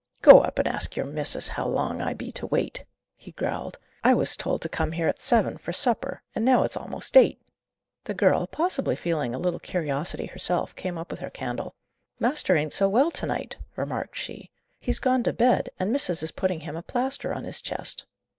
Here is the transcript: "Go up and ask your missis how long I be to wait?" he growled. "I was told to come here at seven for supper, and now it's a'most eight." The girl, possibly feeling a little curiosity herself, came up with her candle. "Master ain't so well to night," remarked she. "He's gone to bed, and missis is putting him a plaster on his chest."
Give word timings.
"Go 0.23 0.39
up 0.39 0.57
and 0.57 0.67
ask 0.67 0.95
your 0.95 1.05
missis 1.05 1.49
how 1.49 1.67
long 1.67 2.01
I 2.01 2.15
be 2.15 2.31
to 2.31 2.47
wait?" 2.47 2.85
he 3.15 3.33
growled. 3.33 3.77
"I 4.03 4.15
was 4.15 4.35
told 4.35 4.63
to 4.63 4.67
come 4.67 4.93
here 4.93 5.07
at 5.07 5.19
seven 5.19 5.59
for 5.59 5.71
supper, 5.71 6.23
and 6.33 6.43
now 6.43 6.63
it's 6.63 6.75
a'most 6.75 7.15
eight." 7.15 7.39
The 8.05 8.15
girl, 8.15 8.47
possibly 8.47 8.95
feeling 8.95 9.35
a 9.35 9.37
little 9.37 9.59
curiosity 9.59 10.25
herself, 10.25 10.75
came 10.75 10.97
up 10.97 11.11
with 11.11 11.19
her 11.19 11.29
candle. 11.29 11.75
"Master 12.19 12.55
ain't 12.55 12.73
so 12.73 12.89
well 12.89 13.11
to 13.11 13.27
night," 13.27 13.57
remarked 13.75 14.17
she. 14.17 14.49
"He's 14.79 14.97
gone 14.97 15.21
to 15.21 15.33
bed, 15.33 15.69
and 15.77 15.91
missis 15.91 16.23
is 16.23 16.31
putting 16.31 16.61
him 16.61 16.75
a 16.75 16.81
plaster 16.81 17.31
on 17.31 17.43
his 17.43 17.61
chest." 17.61 18.07